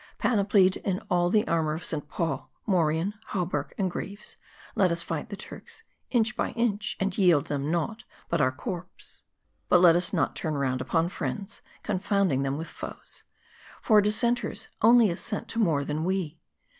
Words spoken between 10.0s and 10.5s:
not